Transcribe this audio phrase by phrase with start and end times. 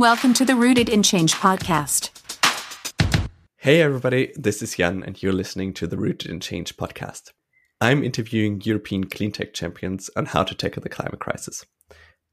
[0.00, 2.08] Welcome to the Rooted in Change podcast.
[3.58, 7.32] Hey, everybody, this is Jan, and you're listening to the Rooted in Change podcast.
[7.82, 11.66] I'm interviewing European cleantech champions on how to tackle the climate crisis.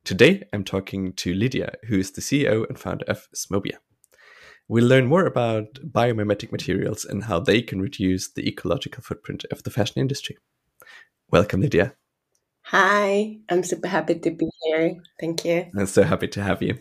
[0.05, 3.79] Today, I'm talking to Lidia, who is the CEO and founder of Smobya.
[4.69, 9.63] We'll learn more about biomimetic materials and how they can reduce the ecological footprint of
[9.63, 10.37] the fashion industry.
[11.31, 11.95] Welcome, Lidia.
[12.61, 14.95] Hi, I'm super happy to be here.
[15.19, 15.65] Thank you.
[15.77, 16.79] I'm so happy to have you.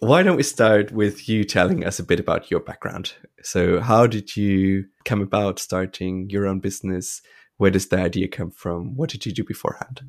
[0.00, 3.14] Why don't we start with you telling us a bit about your background?
[3.42, 7.22] So, how did you come about starting your own business?
[7.56, 8.94] Where does the idea come from?
[8.94, 10.02] What did you do beforehand?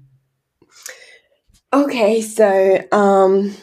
[1.74, 3.56] Okay, so um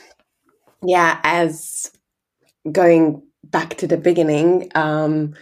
[0.83, 1.91] yeah, as
[2.71, 5.35] going back to the beginning, um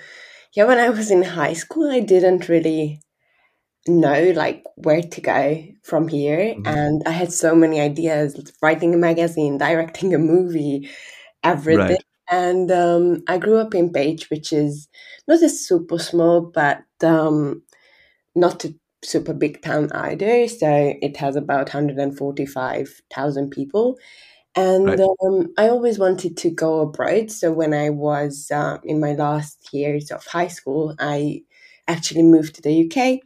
[0.55, 3.01] yeah, when I was in high school, I didn't really
[3.89, 6.67] know like where to go from here mm-hmm.
[6.67, 10.89] and i had so many ideas writing a magazine directing a movie
[11.43, 12.05] everything right.
[12.31, 14.89] and um, i grew up in Pécs which is
[15.27, 17.63] not a super small but um,
[18.37, 18.75] not a
[19.05, 23.99] super big town either so it has about 145000 people
[24.55, 25.01] and right.
[25.01, 29.73] um, i always wanted to go abroad so when i was uh, in my last
[29.73, 31.43] years of high school i
[31.89, 33.19] actually moved to the uk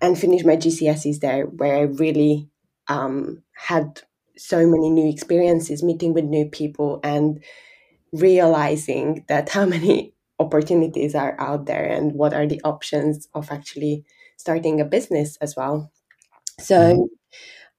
[0.00, 2.48] and finished my GCSEs there, where I really
[2.88, 4.02] um, had
[4.36, 7.42] so many new experiences, meeting with new people, and
[8.12, 14.04] realizing that how many opportunities are out there and what are the options of actually
[14.36, 15.90] starting a business as well.
[16.60, 17.08] So,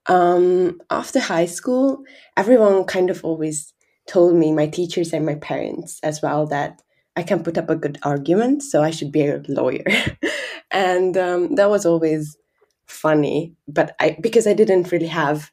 [0.07, 0.13] mm-hmm.
[0.13, 2.03] um, after high school,
[2.35, 3.73] everyone kind of always
[4.07, 6.81] told me, my teachers and my parents as well, that
[7.15, 9.85] I can put up a good argument, so I should be a lawyer.
[10.71, 12.37] and um, that was always
[12.85, 15.51] funny but i because i didn't really have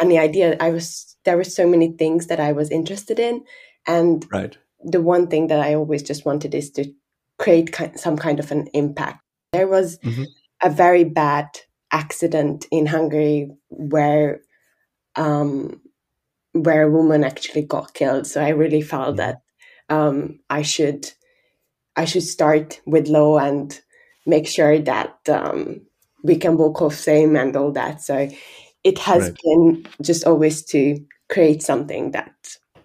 [0.00, 3.42] any idea i was there were so many things that i was interested in
[3.86, 6.84] and right the one thing that i always just wanted is to
[7.38, 9.22] create some kind of an impact
[9.52, 10.24] there was mm-hmm.
[10.62, 11.46] a very bad
[11.92, 14.40] accident in hungary where
[15.16, 15.80] um
[16.52, 19.26] where a woman actually got killed so i really felt yeah.
[19.88, 21.10] that um i should
[21.96, 23.80] i should start with law and
[24.26, 25.80] make sure that um,
[26.22, 28.02] we can walk off same and all that.
[28.02, 28.28] So
[28.84, 29.38] it has right.
[29.42, 30.98] been just always to
[31.28, 32.34] create something that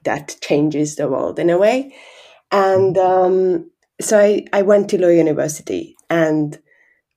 [0.03, 1.95] that changes the world in a way.
[2.51, 3.55] And mm-hmm.
[3.59, 6.59] um, so I, I went to Law University and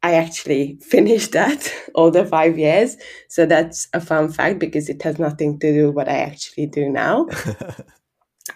[0.03, 2.97] I actually finished that all the five years.
[3.29, 6.89] So that's a fun fact because it has nothing to do what I actually do
[6.91, 7.27] now.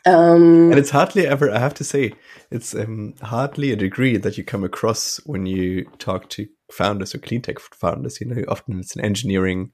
[0.04, 2.12] Um, and it's hardly ever, I have to say,
[2.50, 7.19] it's um, hardly a degree that you come across when you talk to founders or
[7.19, 8.21] clean tech founders.
[8.21, 9.72] You know, often it's an engineering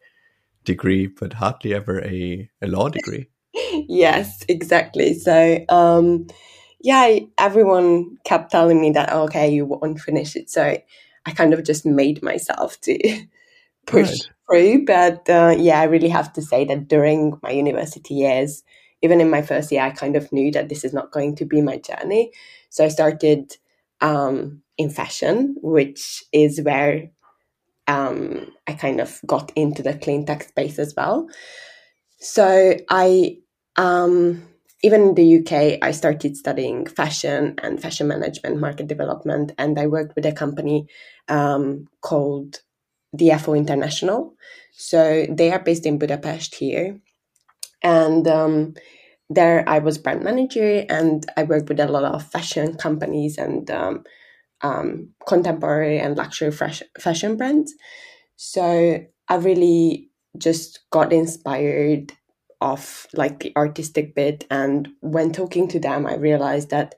[0.65, 3.29] degree, but hardly ever a, a law degree.
[3.89, 5.15] yes, exactly.
[5.15, 6.27] So, um,
[6.81, 10.51] yeah, everyone kept telling me that, okay, you won't finish it.
[10.51, 10.79] So
[11.27, 12.99] I kind of just made myself to
[13.87, 14.29] push right.
[14.49, 14.85] through.
[14.85, 18.63] But uh, yeah, I really have to say that during my university years,
[19.05, 21.45] even in my first year, I kind of knew that this is not going to
[21.45, 22.33] be my journey.
[22.71, 23.55] So I started
[24.01, 27.11] um, in fashion, which is where
[27.87, 31.29] um, I kind of got into the clean tech space as well.
[32.19, 33.37] So I,
[33.77, 34.43] um,
[34.83, 39.87] even in the UK, I started studying fashion and fashion management, market development, and I
[39.87, 40.87] worked with a company
[41.29, 42.61] um, called
[43.15, 44.35] DFO International.
[44.73, 46.99] So they are based in Budapest here,
[47.85, 48.75] and um,
[49.31, 53.71] there I was brand manager and I worked with a lot of fashion companies and
[53.71, 54.05] um,
[54.63, 57.75] um, contemporary and luxury fresh, fashion brands.
[58.37, 62.13] So I really just got inspired
[62.61, 66.95] of like the artistic bit and when talking to them I realized that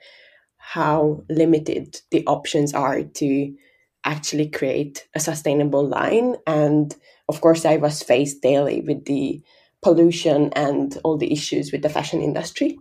[0.58, 3.54] how limited the options are to
[4.04, 6.94] actually create a sustainable line and
[7.28, 9.42] of course I was faced daily with the
[9.86, 12.76] pollution and all the issues with the fashion industry.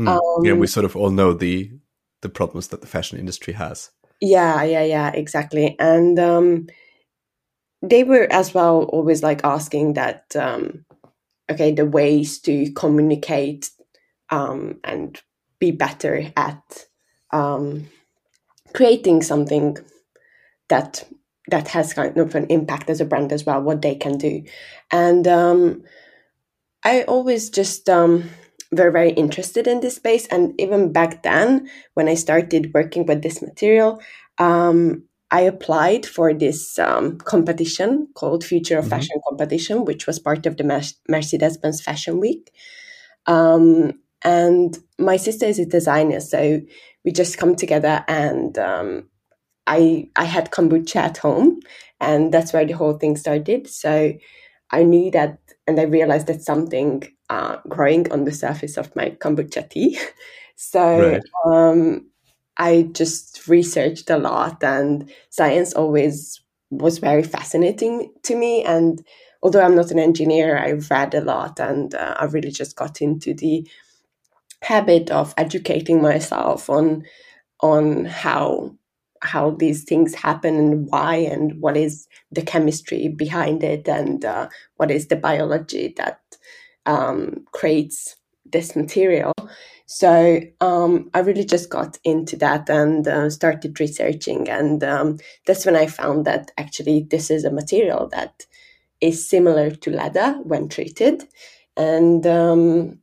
[0.00, 0.08] Mm.
[0.08, 1.70] Um, yeah, we sort of all know the
[2.22, 3.90] the problems that the fashion industry has.
[4.22, 5.76] Yeah, yeah, yeah, exactly.
[5.78, 6.68] And um,
[7.82, 10.86] they were as well always like asking that, um,
[11.50, 13.70] okay, the ways to communicate
[14.30, 15.20] um, and
[15.58, 16.86] be better at
[17.30, 17.88] um,
[18.72, 19.76] creating something
[20.70, 21.04] that
[21.48, 24.42] that has kind of an impact as a brand as well, what they can do.
[24.90, 25.84] And um,
[26.84, 28.30] I always just um,
[28.72, 30.26] were very interested in this space.
[30.26, 34.00] And even back then, when I started working with this material,
[34.38, 38.90] um, I applied for this um, competition called Future of mm-hmm.
[38.90, 42.52] Fashion competition, which was part of the Mercedes Benz Fashion Week.
[43.26, 46.60] Um, and my sister is a designer, so
[47.04, 49.08] we just come together and um,
[49.66, 51.60] I I had kombucha at home,
[52.00, 53.68] and that's where the whole thing started.
[53.68, 54.12] So
[54.70, 59.10] I knew that, and I realized that something uh, growing on the surface of my
[59.10, 59.98] kombucha tea.
[60.56, 61.22] so Right.
[61.46, 62.10] um,
[62.58, 66.40] I just researched a lot, and science always
[66.70, 68.64] was very fascinating to me.
[68.64, 69.04] And
[69.42, 73.00] although I'm not an engineer, I've read a lot, and uh, I really just got
[73.02, 73.66] into the
[74.62, 77.04] habit of educating myself on
[77.60, 78.74] on how
[79.22, 84.48] how these things happen and why and what is the chemistry behind it and uh,
[84.76, 86.20] what is the biology that
[86.86, 89.32] um, creates this material.
[89.86, 95.64] So um, i really just got into that and uh, started researching and um, that's
[95.64, 98.46] when i found that actually this is a material that
[99.00, 101.24] is similar to leather when treated.
[101.76, 102.98] And um,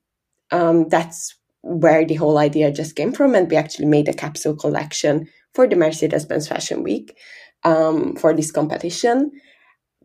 [0.51, 4.56] um, that's where the whole idea just came from and we actually made a capsule
[4.56, 7.17] collection for the mercedes-benz fashion week
[7.63, 9.31] um, for this competition.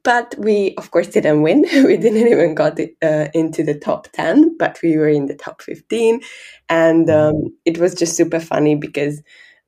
[0.04, 1.64] But we of course didn't win.
[1.84, 5.34] We didn't even got it, uh, into the top 10 but we were in the
[5.34, 6.20] top 15
[6.68, 7.34] and um,
[7.64, 9.22] it was just super funny because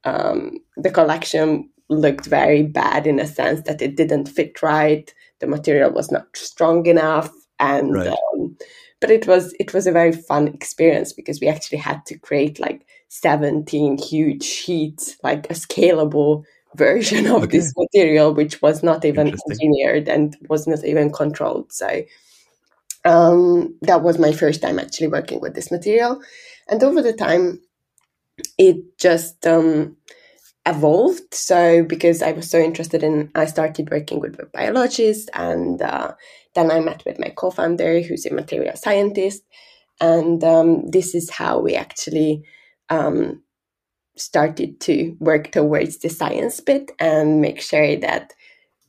[0.04, 5.12] um, the collection looked very bad in a sense that it didn't fit right.
[5.40, 7.30] The material was not strong enough.
[7.58, 8.06] And Right.
[8.06, 8.56] um,
[9.00, 12.60] but it was it was a very fun experience because we actually had to create
[12.60, 16.44] like 17 huge sheets like a scalable
[16.76, 17.58] version of Okay.
[17.58, 21.72] this material which was not even engineered and was not even controlled.
[21.72, 22.02] So
[23.04, 26.22] um, that was my first time actually working with this material.
[26.68, 27.60] And over the time
[28.56, 29.96] it just um,
[30.66, 31.34] evolved.
[31.34, 36.12] So because i was so interested in i started working with a biologist and uh,
[36.54, 39.42] then i met with my co-founder who's a material scientist.
[40.00, 42.44] And um, this is how we actually
[42.90, 43.42] um,
[44.16, 48.32] started to work towards the science bit and make sure that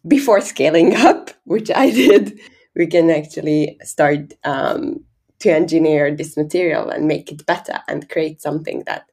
[0.07, 2.39] before scaling up which i did
[2.75, 5.03] we can actually start um,
[5.39, 9.09] to engineer this material and make it better and create something that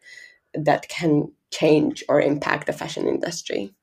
[0.55, 3.75] that can change or impact the fashion industry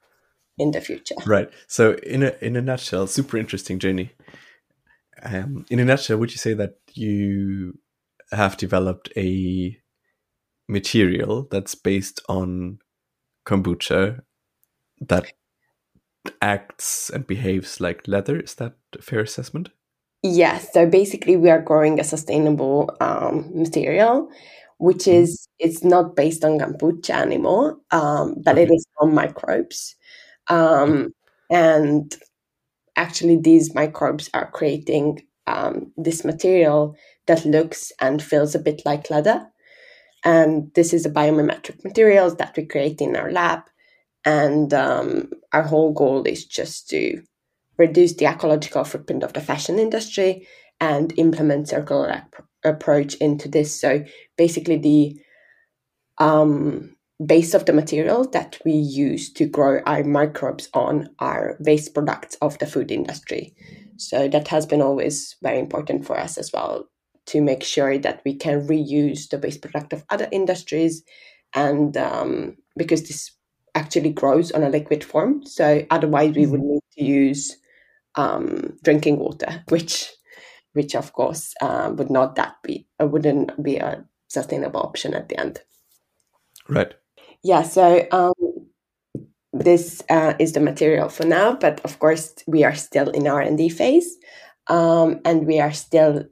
[0.57, 1.15] in the future.
[1.25, 1.49] Right.
[1.67, 4.11] So in a in a nutshell, super interesting journey.
[5.23, 7.79] Um, in a nutshell, would you say that you
[8.31, 9.77] have developed a
[10.67, 12.79] material that's based on
[13.47, 14.21] kombucha
[15.01, 15.33] that
[16.41, 18.39] acts and behaves like leather?
[18.39, 19.69] Is that a fair assessment?
[20.23, 24.29] Yes, so basically we are growing a sustainable um, material,
[24.79, 28.75] which is it's not based on kombucha anymore, um, but it Okay.
[28.75, 29.95] is on microbes,
[30.49, 31.13] um,
[31.49, 32.15] and
[32.97, 36.95] actually these microbes are creating um, this material
[37.27, 39.47] that looks and feels a bit like leather.
[40.25, 43.61] And this is a biomimetic materials that we create in our lab.
[44.25, 47.21] And um, our whole goal is just to
[47.77, 50.47] reduce the ecological footprint of the fashion industry
[50.81, 53.79] and implement circular ap- approach into this.
[53.79, 54.03] So
[54.35, 55.19] basically, the
[56.17, 61.93] um, base of the material that we use to grow our microbes on are waste
[61.93, 63.53] products of the food industry.
[63.97, 66.89] So that has been always very important for us as well
[67.27, 71.03] to make sure that we can reuse the waste product of other industries,
[71.53, 73.31] and um, because this
[73.73, 77.57] actually grows on a liquid form, so otherwise we would need to use
[78.15, 80.11] um, drinking water, which
[80.73, 85.29] which of course uh, would not that be uh, wouldn't be a sustainable option at
[85.29, 85.61] the end.
[86.67, 86.93] Right.
[87.43, 88.33] Yeah, so um,
[89.53, 93.41] this uh, is the material for now, but of course we are still in R
[93.41, 94.17] and D phase,
[94.67, 96.25] um, and we are still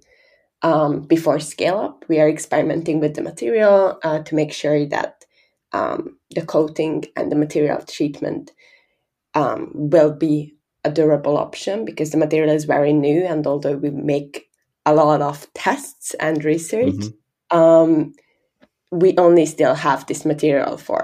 [0.64, 2.06] um, before scale up.
[2.10, 5.26] We are experimenting with the material uh, to make sure that
[5.74, 8.52] um, the coating and the material treatment
[9.36, 13.90] um, will be a durable option because the material is very new, and although we
[13.92, 14.48] make
[14.86, 16.96] a lot of tests and research,
[17.52, 17.58] Mhm.
[17.58, 18.14] um,
[18.92, 21.02] we only still have this material for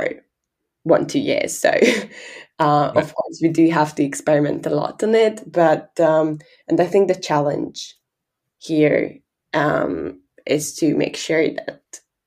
[0.83, 1.69] one two years so
[2.59, 2.97] uh, Right.
[2.97, 6.85] of course we do have to experiment a lot on it but um, and i
[6.85, 7.95] think the challenge
[8.59, 9.15] here
[9.53, 11.81] um, is to make sure that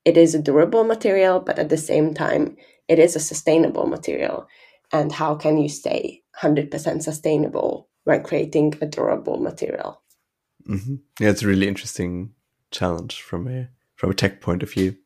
[0.05, 2.57] it is a durable material but at the same time
[2.89, 4.47] it is a sustainable material
[4.93, 10.03] and how can you stay 100% sustainable when creating a durable material
[10.67, 12.35] hmm Yeah, it's a really interesting
[12.71, 14.97] challenge from a from a tech point of view.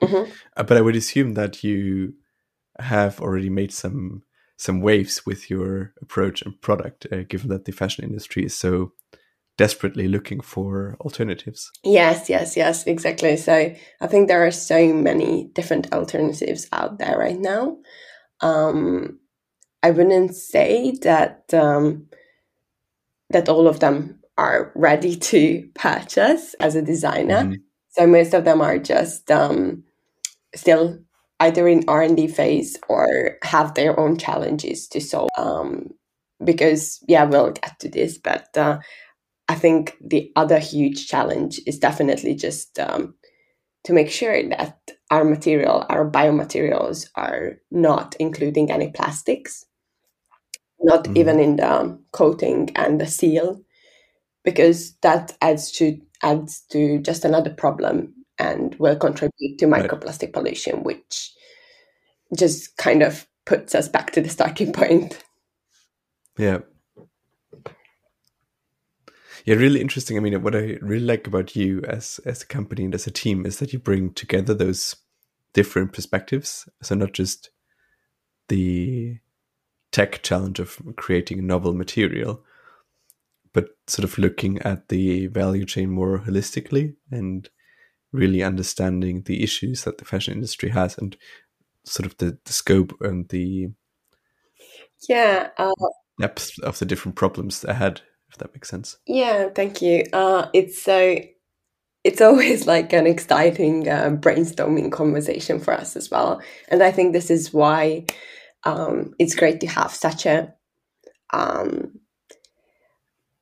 [0.00, 0.30] Mhm.
[0.56, 2.14] Uh, but I would assume that you
[2.78, 4.22] have already made some
[4.56, 8.92] some waves with your approach and product, uh, given that the fashion industry is so
[9.56, 11.70] desperately looking for alternatives.
[11.84, 13.36] Yes, yes, yes, exactly.
[13.36, 17.78] So I think there are so many different alternatives out there right now.
[18.40, 19.18] Um,
[19.82, 22.06] I wouldn't say that um,
[23.30, 27.42] that all of them are ready to purchase as a designer.
[27.42, 27.54] Mm-hmm.
[27.90, 29.84] So most of them are just um,
[30.54, 30.98] still
[31.40, 35.28] either in R and D phase or have their own challenges to solve.
[35.36, 35.90] Um,
[36.42, 38.78] because yeah, we'll get to this, but uh,
[39.48, 43.14] I think the other huge challenge is definitely just um,
[43.84, 44.78] to make sure that
[45.10, 49.64] our material, our biomaterials, are not including any plastics,
[50.80, 51.16] not mm.
[51.16, 53.60] even in the coating and the seal,
[54.44, 60.32] because that adds to adds to just another problem and will contribute to microplastic right.
[60.32, 61.32] pollution, which
[62.36, 65.22] just kind of puts us back to the starting point.
[66.38, 66.58] Yeah.
[69.44, 70.16] Yeah, really interesting.
[70.16, 73.10] I mean, what I really like about you as as a company and as a
[73.10, 74.96] team is that you bring together those
[75.52, 76.68] different perspectives.
[76.82, 77.50] So not just
[78.48, 79.18] the
[79.90, 82.44] tech challenge of creating a novel material,
[83.52, 87.48] but sort of looking at the value chain more holistically and
[88.12, 91.16] really understanding the issues that the fashion industry has and
[91.84, 93.68] sort of the, the scope and the
[95.08, 95.72] yeah uh,
[96.20, 98.96] depth of the different problems ahead if that makes sense.
[99.06, 100.04] Yeah thank you.
[100.12, 101.18] Uh, it's so
[102.04, 106.42] it's always like an exciting uh, brainstorming conversation for us as well.
[106.68, 108.06] And i think this is why
[108.64, 110.54] um, it's great to have such a
[111.32, 111.98] um,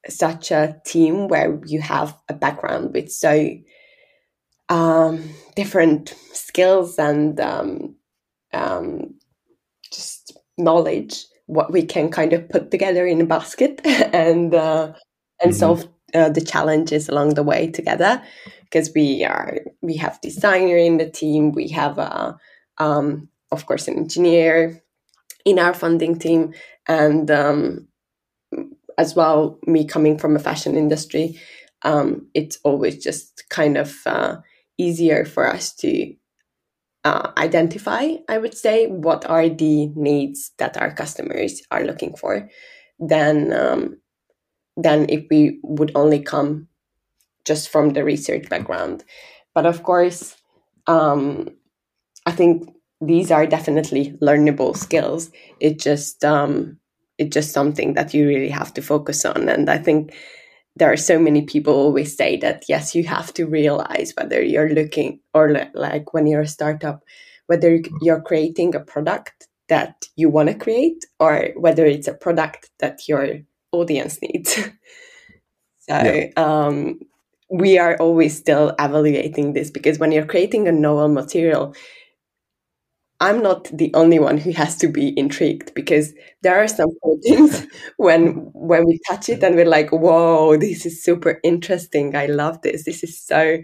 [0.08, 3.50] such a team where you have a background with so
[4.68, 7.96] um, different skills and um,
[8.52, 9.14] um,
[9.92, 14.92] just knowledge what we can kind of put together in a basket and uh,
[15.42, 15.58] and mm-hmm.
[15.58, 18.22] solve uh, the challenges along the way together
[18.64, 22.36] because we are we have designer in the team we have a
[22.78, 24.80] um, of course an engineer
[25.44, 26.54] in our funding team
[26.86, 27.88] and um,
[28.96, 31.38] as well me coming from a fashion industry
[31.82, 34.36] um, it's always just kind of uh,
[34.78, 36.14] easier for us to
[37.04, 42.48] uh, identify, I would say, what are the needs that our customers are looking for,
[42.98, 43.98] than um,
[44.76, 46.68] than if we would only come
[47.44, 49.04] just from the research background.
[49.54, 50.36] But of course,
[50.86, 51.48] um,
[52.26, 52.68] I think
[53.00, 55.30] these are definitely learnable skills.
[55.60, 56.78] It just um,
[57.18, 60.14] it's just something that you really have to focus on, and I think
[60.80, 64.70] there are so many people always say that yes you have to realize whether you're
[64.70, 67.04] looking or like when you're a startup
[67.46, 72.70] whether you're creating a product that you want to create or whether it's a product
[72.78, 73.40] that your
[73.72, 74.54] audience needs
[75.80, 76.30] so yeah.
[76.36, 76.98] um,
[77.50, 81.74] we are always still evaluating this because when you're creating a novel material
[83.20, 87.66] I'm not the only one who has to be intrigued because there are some proteins
[87.98, 92.16] when when we touch it and we're like, whoa, this is super interesting.
[92.16, 92.84] I love this.
[92.84, 93.58] This is so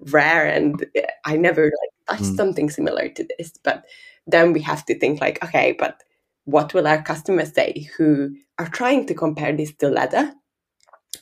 [0.00, 0.84] rare and
[1.24, 2.36] I never like touched mm.
[2.36, 3.52] something similar to this.
[3.62, 3.84] But
[4.26, 6.02] then we have to think like, okay, but
[6.44, 10.34] what will our customers say who are trying to compare this to leather?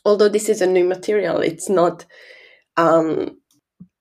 [0.04, 2.06] Although this is a new material, it's not
[2.78, 3.38] um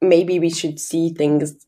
[0.02, 1.66] maybe we should see things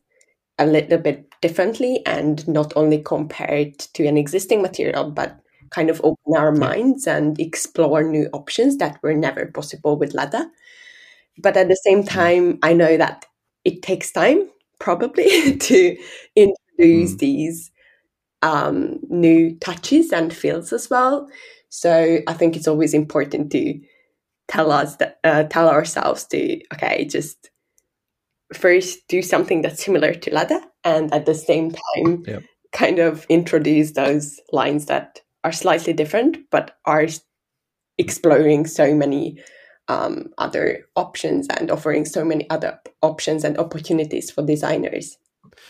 [0.58, 5.40] a little bit differently and not only compared to an existing material, but
[5.70, 10.50] kind of open our minds and explore new options that were never possible with leather.
[11.42, 13.26] But at the same time, I know that
[13.64, 14.48] it takes time
[14.80, 15.96] probably to
[16.36, 17.18] introduce mm.
[17.18, 17.70] these
[18.42, 21.28] um, new touches and feels as well.
[21.68, 23.80] So I think it's always important to
[24.48, 27.50] tell us that uh, tell ourselves to okay, just
[28.54, 32.24] first do something that's similar to leather and at the same time
[32.72, 37.06] kind of introduce those lines that are slightly different but are
[37.98, 39.38] exploring so many
[39.88, 45.16] um, other options and offering so many other options and opportunities for designers.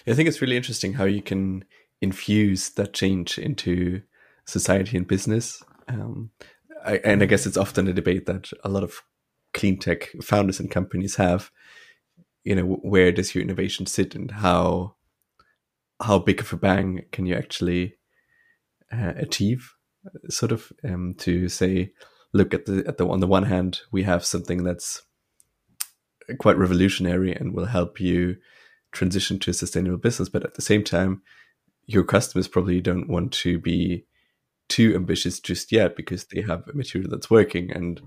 [0.07, 1.65] I think it's really interesting how you can
[2.00, 4.03] infuse that change into
[4.45, 5.62] society and business.
[5.87, 6.31] Um,
[6.85, 9.03] I, and I guess it's often a debate that a lot of
[9.55, 11.50] clean tech founders and companies have
[12.45, 14.95] you know where does your innovation sit and how
[16.00, 17.95] how big of a bang can you actually
[18.93, 19.73] uh, achieve
[20.28, 21.93] sort of um, to say
[22.33, 25.02] look at the at the on the one hand we have something that's
[26.38, 28.37] quite revolutionary and will help you
[28.93, 31.23] transition to a sustainable business but at the same time
[31.87, 34.05] your customers probably don't want to be
[34.69, 38.02] too ambitious just yet because they have a material that's working and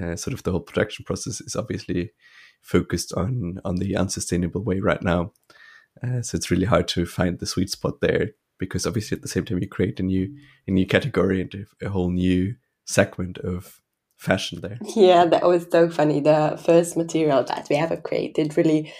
[0.00, 2.12] uh, sort of the whole production process is obviously
[2.60, 5.32] focused on on the unsustainable way right now.
[6.02, 9.28] Uh, so it's really hard to find the sweet spot there because obviously at the
[9.28, 10.34] same time you create a new
[10.66, 12.54] a new category and a whole new
[12.84, 13.80] segment of
[14.16, 14.78] fashion there.
[14.94, 16.20] Yeah, that was so funny.
[16.20, 18.92] The first material that we ever created really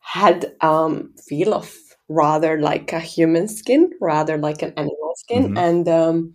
[0.00, 1.74] had um feel of
[2.08, 5.56] rather like a human skin rather like an animal skin mm-hmm.
[5.56, 6.34] and um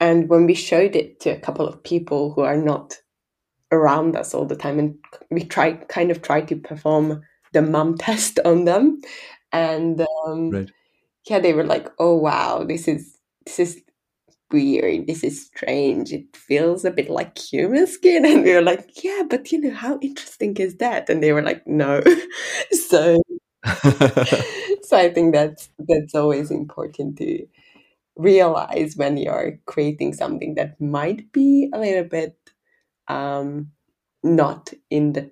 [0.00, 2.96] and when we showed it to a couple of people who are not
[3.70, 4.96] around us all the time and
[5.30, 9.00] we try kind of try to perform the mom test on them.
[9.52, 10.70] And um, right.
[11.28, 13.82] yeah they were like oh wow this is this is
[14.52, 15.06] weird.
[15.06, 16.12] This is strange.
[16.12, 18.24] It feels a bit like human skin.
[18.30, 21.08] And we were like yeah but you know how interesting is that?
[21.10, 22.02] And they were like no.
[22.72, 23.22] So
[24.82, 27.46] so i think that's that's always important to
[28.16, 32.36] realize when you're creating something that might be a little bit
[33.08, 33.70] um,
[34.22, 35.30] not in the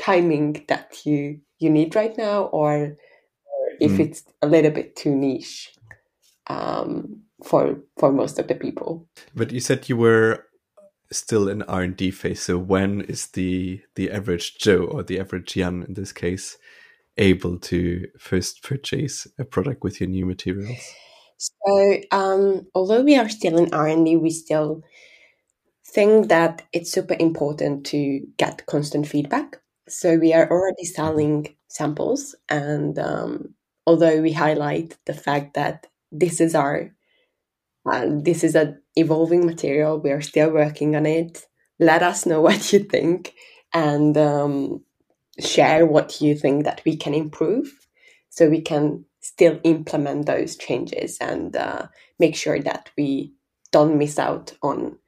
[0.00, 4.00] timing that you you need right now, or, or if mm.
[4.00, 5.72] it's a little bit too niche
[6.46, 9.06] um, for for most of the people.
[9.34, 10.46] But you said you were
[11.12, 12.42] still in R and D phase.
[12.42, 16.56] So when is the the average Joe or the average Jan in this case
[17.18, 20.80] able to first purchase a product with your new materials?
[21.36, 24.82] So um, although we are still in R and D, we still
[25.86, 29.60] think that it's super important to get constant feedback.
[29.90, 33.54] So we are already selling samples, and um,
[33.86, 36.92] although we highlight the fact that this is our
[37.90, 41.46] uh, this is an evolving material, we are still working on it.
[41.78, 43.34] Let us know what you think,
[43.74, 44.84] and um,
[45.40, 47.70] share what you think that we can improve,
[48.30, 51.86] so we can still implement those changes and uh,
[52.18, 53.32] make sure that we
[53.72, 54.98] don't miss out on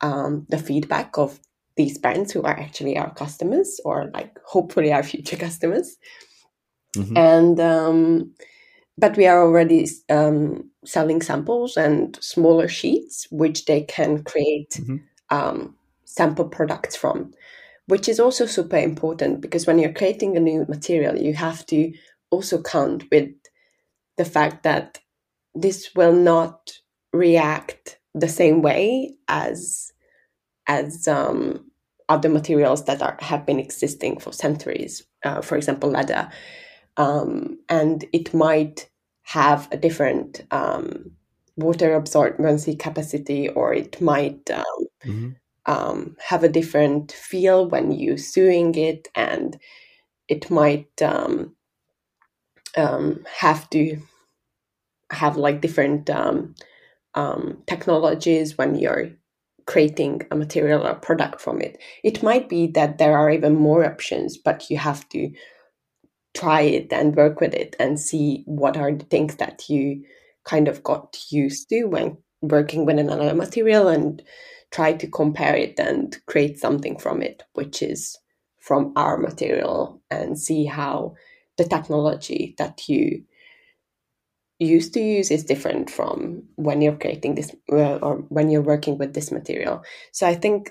[0.00, 1.40] um, the feedback of
[1.78, 5.96] these brands who are actually our customers or like hopefully our future customers
[6.94, 7.16] mm-hmm.
[7.16, 8.34] and um,
[8.98, 14.96] but we are already um, selling samples and smaller sheets which they can create mm-hmm.
[15.30, 17.32] Um, sample products from
[17.86, 21.92] which is also super important because when you're creating a new material you have to
[22.30, 23.30] also count with
[24.16, 24.98] the fact that
[25.54, 26.72] this will not
[27.12, 29.92] react the same way as
[30.66, 31.67] as um,
[32.08, 35.04] other materials that are have been existing for centuries.
[35.24, 36.28] Uh, for example, leather,
[36.96, 38.88] um, and it might
[39.22, 41.10] have a different um,
[41.56, 45.28] water absorbency capacity, or it might um, mm-hmm.
[45.66, 49.58] Um, have a different feel when you sewing it, and
[50.26, 51.54] it might um,
[52.74, 54.00] have to
[55.10, 56.54] have like different um,
[57.14, 59.10] um, technologies when you're
[59.68, 61.78] creating a material or product from it.
[62.02, 65.30] It might be that there are even more options, but you have to
[66.34, 70.02] try it and work with it and see what are the things that you
[70.44, 74.22] kind of got used to when working with another material and
[74.70, 78.16] try to compare it and create something from it, which is
[78.60, 81.14] from our material and see how
[81.58, 83.22] the technology that you
[84.58, 88.98] used to use is different from when you're creating this uh, or when you're working
[88.98, 89.82] with this material.
[90.12, 90.70] So I think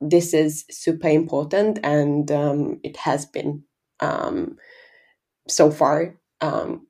[0.00, 3.62] this is super important and um, it has been
[4.00, 4.56] um,
[5.48, 6.86] so far um,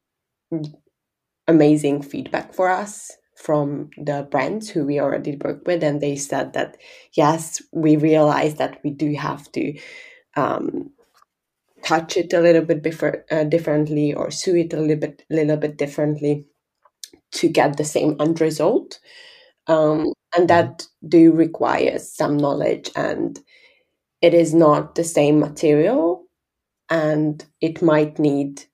[1.46, 6.54] amazing feedback for us from the brands who we already work with and they said
[6.54, 6.76] that
[7.12, 9.78] yes we realize that we do have to
[10.36, 10.90] um,
[11.86, 12.84] touch it a little bit
[13.30, 16.44] uh, differently or sew it a little bit, little bit differently
[17.30, 18.98] to get the same end result.
[19.68, 20.68] Um, and mm-hmm.
[20.68, 23.38] that do require some knowledge and
[24.20, 26.24] it is not the same material
[26.90, 28.64] and it might need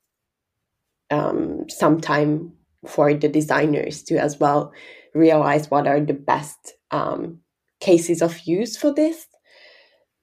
[1.11, 2.53] um, some time
[2.87, 4.73] for the designers to as well
[5.15, 7.39] realize what are the best um,
[7.81, 9.27] cases of use for this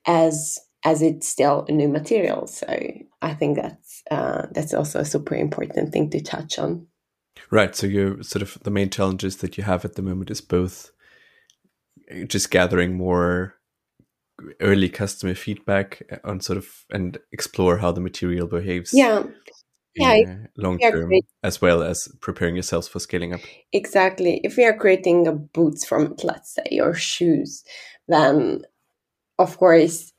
[0.07, 2.47] as as it's still a new material.
[2.47, 2.67] So
[3.21, 6.87] I think that's uh, that's also a super important thing to touch on.
[7.51, 7.75] Right.
[7.75, 10.91] So you sort of the main challenges that you have at the moment is both
[12.27, 13.55] just gathering more
[14.61, 18.91] early customer feedback on sort of and explore how the material behaves.
[18.93, 19.23] Yeah.
[19.95, 21.11] Yeah, long term,
[21.43, 23.41] as well as preparing yourselves for scaling up.
[23.73, 24.39] Exactly.
[24.45, 27.65] If we are creating a boots from, let's say, or shoes,
[28.07, 28.61] then
[29.37, 30.13] of course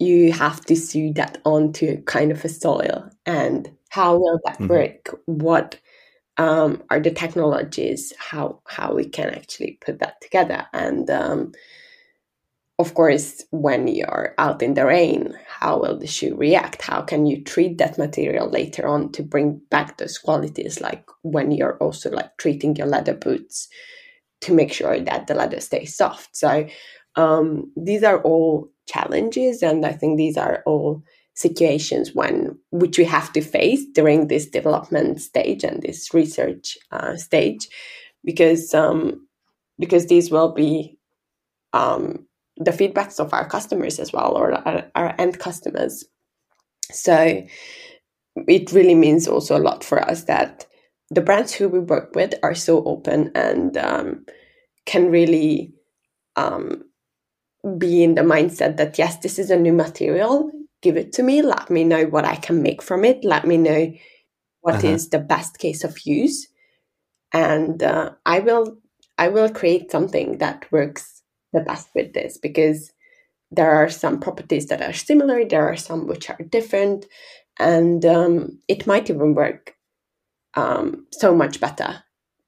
[0.00, 4.68] you have to sew that onto kind of a soil and how will that mm-hmm.
[4.68, 5.78] work what
[6.38, 11.52] um, are the technologies how how we can actually put that together and um,
[12.80, 16.80] of course, when you're out in the rain, how will the shoe react?
[16.80, 20.80] How can you treat that material later on to bring back those qualities?
[20.80, 23.68] Like when you're also like treating your leather boots
[24.40, 26.34] to make sure that the leather stays soft.
[26.34, 26.66] So
[27.16, 31.02] um, these are all challenges, and I think these are all
[31.34, 37.16] situations when which we have to face during this development stage and this research uh,
[37.16, 37.68] stage,
[38.24, 39.26] because um,
[39.78, 40.98] because these will be
[41.72, 46.04] um, the feedbacks of our customers as well or our, our end customers.
[46.92, 47.46] So
[48.36, 50.66] it really means also a lot for us that
[51.10, 54.26] the brands who we work with are so open and um,
[54.86, 55.72] can really
[56.36, 56.84] um,
[57.78, 60.50] be in the mindset that yes, this is a new material.
[60.82, 61.42] Give it to me.
[61.42, 63.24] Let me know what I can make from it.
[63.24, 63.92] Let me know
[64.62, 64.88] what uh-huh.
[64.88, 66.48] is the best case of use,
[67.32, 68.78] and uh, I will
[69.18, 72.92] I will create something that works the best with this because
[73.50, 75.44] there are some properties that are similar.
[75.44, 77.06] There are some which are different,
[77.58, 79.74] and um, it might even work
[80.54, 82.02] um, so much better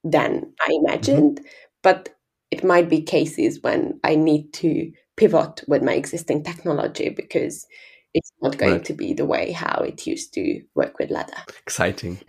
[0.04, 1.38] than I imagined.
[1.38, 1.46] Mm-hmm.
[1.82, 2.10] But
[2.50, 7.66] it might be cases when I need to pivot with my existing technology because
[8.14, 8.84] it's not going right.
[8.84, 11.36] to be the way how it used to work with leather.
[11.60, 12.20] Exciting.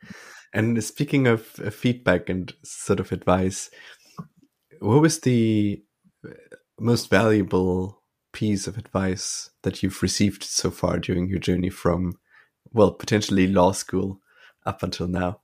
[0.54, 3.70] and speaking of feedback and sort of advice,
[4.80, 5.82] what was the
[6.78, 12.14] most valuable piece of advice that you've received so far during your journey from,
[12.72, 14.20] well, potentially law school
[14.66, 15.40] up until now?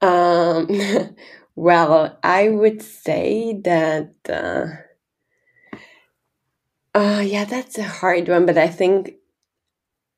[0.00, 0.68] Um,
[1.58, 4.14] Well, I would say that.
[4.28, 4.82] Uh,
[6.98, 9.14] uh, yeah, that's a hard one, but I think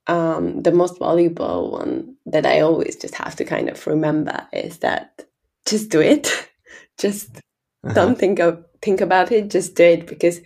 [0.07, 4.79] um, the most valuable one that I always just have to kind of remember is
[4.79, 5.27] that
[5.67, 6.49] just do it.
[6.99, 7.37] just
[7.85, 7.93] uh-huh.
[7.93, 9.51] don't think of think about it.
[9.51, 10.41] Just do it because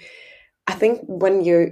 [0.66, 1.70] I think when you're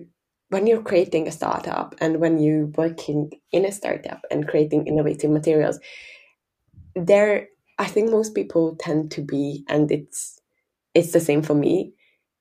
[0.51, 5.31] when you're creating a startup and when you're working in a startup and creating innovative
[5.31, 5.81] materials,
[6.94, 7.48] there
[7.79, 10.38] I think most people tend to be, and it's
[10.94, 11.94] it's the same for me,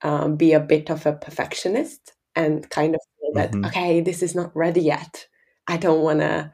[0.03, 3.65] um, be a bit of a perfectionist and kind of feel that mm-hmm.
[3.65, 5.27] okay, this is not ready yet.
[5.67, 6.51] I don't want to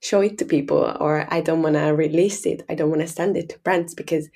[0.00, 2.64] show it to people, or I don't want to release it.
[2.68, 4.28] I don't want to send it to brands because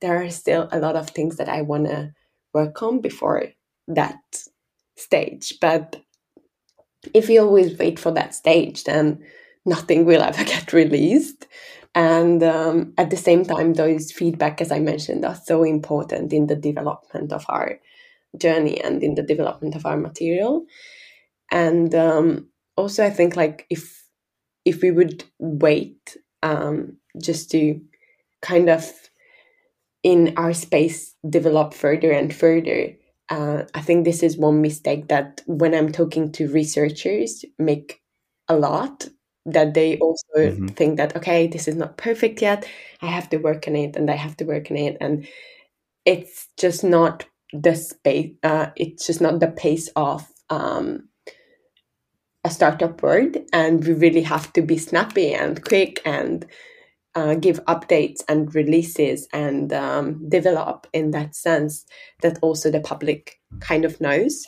[0.00, 2.12] there are still a lot of things that I want to
[2.54, 3.48] work on before
[3.88, 4.20] that
[4.96, 5.54] stage.
[5.60, 6.00] But
[7.14, 9.24] if you always wait for that stage, then
[9.64, 11.46] nothing will ever get released.
[11.94, 16.46] And um, at the same time, those feedback, as I mentioned, are so important in
[16.46, 17.80] the development of our
[18.36, 20.64] journey and in the development of our material.
[21.50, 24.04] And um, also, I think like if
[24.64, 27.80] if we would wait um, just to
[28.42, 28.90] kind of
[30.02, 32.96] in our space develop further and further,
[33.28, 38.00] uh, I think this is one mistake that when I'm talking to researchers make
[38.48, 39.08] a lot
[39.46, 40.66] that they also mm-hmm.
[40.68, 42.68] think that okay this is not perfect yet
[43.00, 45.26] i have to work on it and i have to work on it and
[46.04, 51.08] it's just not the space uh, it's just not the pace of um,
[52.44, 56.46] a startup world and we really have to be snappy and quick and
[57.16, 61.84] uh, give updates and releases and um, develop in that sense
[62.22, 64.44] that also the public kind of knows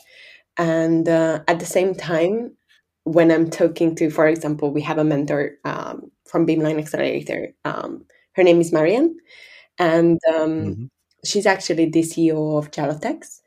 [0.59, 2.57] and uh, at the same time
[3.05, 7.53] when I'm talking to, for example, we have a mentor um, from Beamline Accelerator.
[7.65, 9.17] Um, her name is Marianne,
[9.79, 10.85] and um, mm-hmm.
[11.24, 13.40] She's actually the CEO of Gelatex,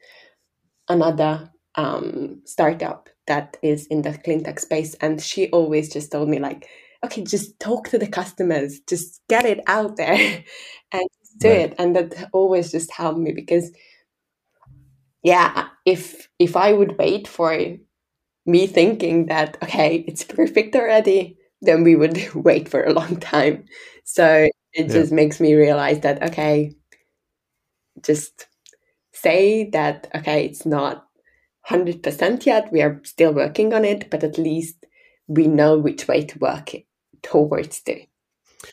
[0.88, 4.94] another um, startup that is in the clean tech space.
[4.96, 6.68] And she always just told me like,
[7.04, 10.14] okay, just talk to the customers, just get it out there,
[10.92, 11.08] and
[11.40, 11.60] do right.
[11.60, 11.76] it.
[11.78, 13.72] And that always just helped me because,
[15.24, 17.78] yeah, if if I would wait for
[18.46, 23.66] me thinking that okay it's perfect already then we would wait for a long time
[24.04, 24.88] so it yeah.
[24.88, 26.72] just makes me realize that okay
[28.06, 28.48] just
[29.12, 31.08] say that okay it's not
[31.70, 34.86] 100% yet we are still working on it but at least
[35.28, 36.72] we know which way to work
[37.24, 38.08] towards the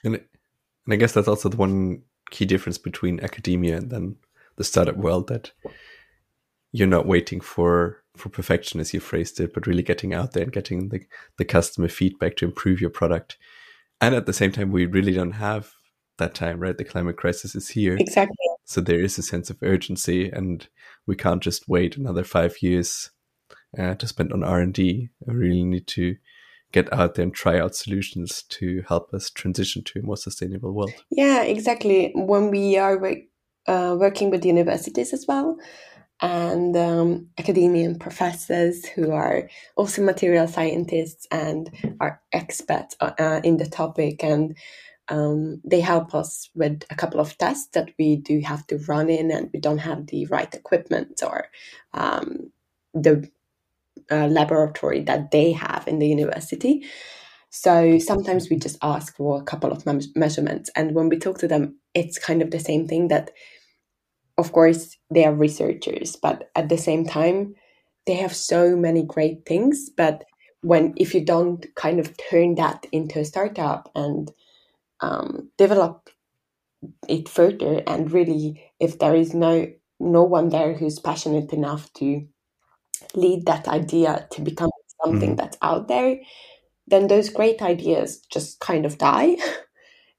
[0.04, 4.16] and, and i guess that's also the one key difference between academia and then
[4.56, 5.52] the startup world that
[6.72, 10.42] you're not waiting for for perfection as you phrased it, but really getting out there
[10.42, 11.00] and getting the,
[11.38, 13.38] the customer feedback to improve your product.
[14.00, 15.72] And at the same time, we really don't have
[16.18, 16.76] that time, right?
[16.76, 17.96] The climate crisis is here.
[17.98, 18.36] Exactly.
[18.64, 20.66] So there is a sense of urgency and
[21.06, 23.10] we can't just wait another five years
[23.78, 25.08] uh, to spend on R&D.
[25.26, 26.16] We really need to
[26.72, 30.72] get out there and try out solutions to help us transition to a more sustainable
[30.72, 30.92] world.
[31.10, 32.12] Yeah, exactly.
[32.14, 32.98] When we are
[33.66, 35.58] uh, working with universities as well,
[36.22, 41.68] and um, academian professors who are also material scientists and
[42.00, 44.56] are experts uh, in the topic and
[45.08, 49.10] um, they help us with a couple of tests that we do have to run
[49.10, 51.46] in and we don't have the right equipment or
[51.94, 52.52] um,
[52.94, 53.28] the
[54.10, 56.84] uh, laboratory that they have in the university.
[57.50, 60.70] So sometimes we just ask for a couple of me- measurements.
[60.74, 63.30] And when we talk to them, it's kind of the same thing that,
[64.38, 67.54] of course, they are researchers, but at the same time,
[68.06, 69.90] they have so many great things.
[69.90, 70.24] But
[70.62, 74.30] when, if you don't kind of turn that into a startup and
[75.02, 76.08] um, develop
[77.08, 79.68] it further and really if there is no
[80.00, 82.26] no one there who's passionate enough to
[83.14, 84.70] lead that idea to become
[85.04, 85.36] something mm.
[85.36, 86.18] that's out there
[86.86, 89.36] then those great ideas just kind of die.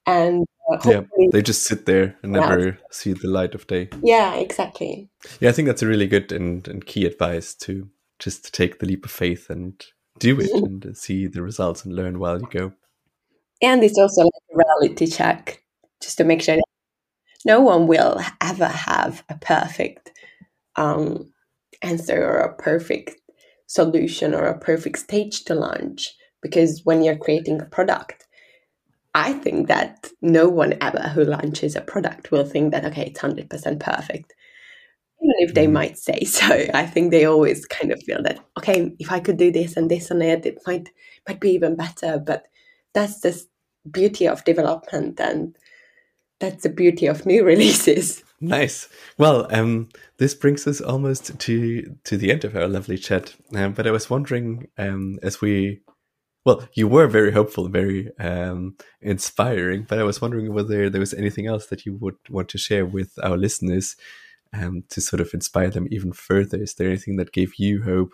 [0.06, 3.88] And uh, yeah they just sit there and never see the light of day.
[4.04, 5.10] Yeah exactly.
[5.40, 7.88] Yeah i think that's a really good and, and key advice to
[8.20, 9.82] just take the leap of faith and
[10.20, 12.74] do it and see the results and learn while you go
[13.62, 15.64] and it's also like a reality check
[16.02, 16.64] just to make sure that
[17.46, 20.12] no one will ever have a perfect
[20.76, 21.32] um,
[21.82, 23.16] answer or a perfect
[23.68, 26.10] solution or a perfect stage to launch.
[26.42, 28.26] Because when you're creating a product,
[29.14, 33.22] I think that no one ever who launches a product will think that, okay, it's
[33.22, 33.48] 100%
[33.80, 34.34] perfect.
[35.22, 35.72] Even if they mm.
[35.72, 39.38] might say so, I think they always kind of feel that, okay, if I could
[39.38, 40.90] do this and this and it, it might,
[41.28, 42.18] might be even better.
[42.18, 42.46] But
[42.94, 43.42] that's the
[43.90, 45.56] beauty of development and
[46.40, 48.24] that's the beauty of new releases.
[48.40, 48.90] Nice.
[49.18, 53.36] Well um this brings us almost to to the end of our lovely chat.
[53.56, 55.82] Um, but i was wondering um as we
[56.46, 61.14] well you were very hopeful very um inspiring but i was wondering whether there was
[61.14, 63.96] anything else that you would want to share with our listeners
[64.54, 66.62] um to sort of inspire them even further.
[66.62, 68.12] Is there anything that gave you hope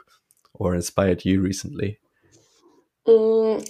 [0.53, 1.99] or inspired you recently?
[3.07, 3.67] Mm,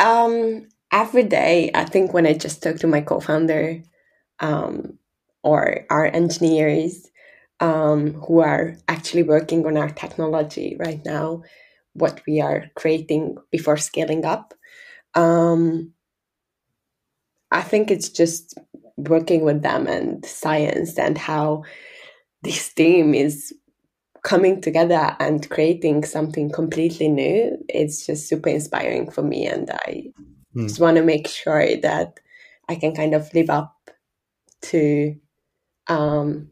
[0.00, 3.82] um, every day, I think when I just talk to my co-founder
[4.40, 4.98] um,
[5.42, 7.08] or our engineers
[7.60, 11.42] um, who are actually working on our technology right now,
[11.94, 14.54] what we are creating before scaling up.
[15.14, 15.92] Um,
[17.50, 18.58] I think it's just
[18.96, 21.64] working with them and science and how
[22.42, 23.54] this team is
[24.24, 30.02] coming together and creating something completely new it's just super inspiring for me and i
[30.56, 30.66] mm.
[30.66, 32.18] just want to make sure that
[32.68, 33.76] i can kind of live up
[34.62, 35.14] to
[35.88, 36.48] um,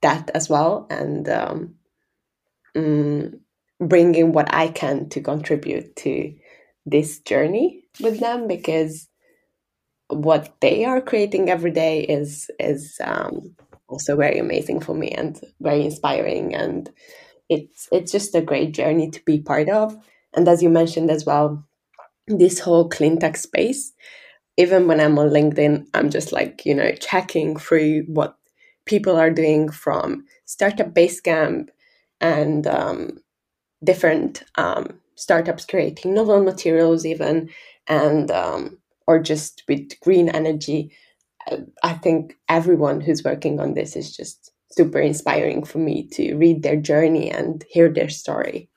[0.00, 1.74] that as well and um,
[2.74, 3.38] mm,
[3.78, 6.34] bring in what i can to contribute to
[6.86, 9.08] this journey with them because
[10.08, 13.54] what they are creating every day is is um,
[13.88, 16.54] also very amazing for me and very inspiring.
[16.54, 16.90] And
[17.48, 19.96] it's it's just a great journey to be part of.
[20.34, 21.64] And as you mentioned as well
[22.26, 23.92] this whole clean tech space
[24.56, 28.36] even when i'm on linkedin i'm just like you know checking through what
[28.86, 31.68] people are doing from startup basecamp
[32.20, 33.18] and um,
[33.82, 37.48] different um, startups creating novel materials even
[37.86, 40.90] and um, or just with green energy
[41.82, 46.62] I think everyone who's working on this is just super inspiring for me to read
[46.62, 48.70] their journey and hear their story.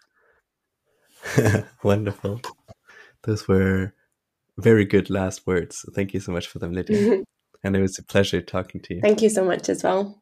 [1.83, 2.41] Wonderful.
[3.23, 3.93] Those were
[4.57, 5.85] very good last words.
[5.93, 7.23] Thank you so much for them, Lidia.
[7.63, 9.01] and it was a pleasure talking to you.
[9.01, 10.21] Thank you so much as well.